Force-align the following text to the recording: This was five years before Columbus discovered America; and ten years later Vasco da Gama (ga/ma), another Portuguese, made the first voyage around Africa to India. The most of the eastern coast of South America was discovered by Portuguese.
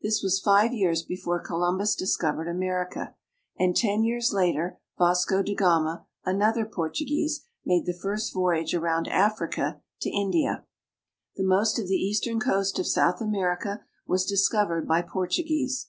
This 0.00 0.22
was 0.22 0.40
five 0.40 0.72
years 0.72 1.02
before 1.02 1.40
Columbus 1.40 1.94
discovered 1.94 2.48
America; 2.48 3.14
and 3.58 3.76
ten 3.76 4.02
years 4.02 4.32
later 4.32 4.78
Vasco 4.96 5.42
da 5.42 5.54
Gama 5.54 5.84
(ga/ma), 5.84 6.04
another 6.32 6.64
Portuguese, 6.64 7.44
made 7.66 7.84
the 7.84 7.92
first 7.92 8.32
voyage 8.32 8.72
around 8.74 9.08
Africa 9.08 9.82
to 10.00 10.08
India. 10.08 10.64
The 11.36 11.44
most 11.44 11.78
of 11.78 11.86
the 11.86 11.96
eastern 11.96 12.40
coast 12.40 12.78
of 12.78 12.86
South 12.86 13.20
America 13.20 13.84
was 14.06 14.24
discovered 14.24 14.88
by 14.88 15.02
Portuguese. 15.02 15.88